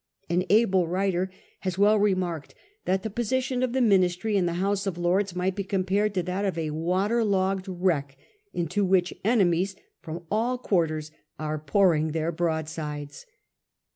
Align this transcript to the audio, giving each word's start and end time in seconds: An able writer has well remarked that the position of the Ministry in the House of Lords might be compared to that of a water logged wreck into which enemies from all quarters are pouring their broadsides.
An 0.31 0.45
able 0.49 0.87
writer 0.87 1.29
has 1.59 1.77
well 1.77 1.99
remarked 1.99 2.55
that 2.85 3.03
the 3.03 3.09
position 3.11 3.61
of 3.61 3.71
the 3.73 3.81
Ministry 3.83 4.35
in 4.35 4.47
the 4.47 4.53
House 4.55 4.87
of 4.87 4.97
Lords 4.97 5.35
might 5.35 5.55
be 5.55 5.63
compared 5.63 6.15
to 6.15 6.23
that 6.23 6.43
of 6.43 6.57
a 6.57 6.71
water 6.71 7.23
logged 7.23 7.67
wreck 7.67 8.17
into 8.51 8.83
which 8.83 9.13
enemies 9.23 9.75
from 9.99 10.25
all 10.31 10.57
quarters 10.57 11.11
are 11.37 11.59
pouring 11.59 12.13
their 12.13 12.31
broadsides. 12.31 13.27